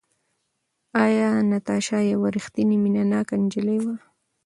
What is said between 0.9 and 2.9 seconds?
ایا ناتاشا یوه ریښتینې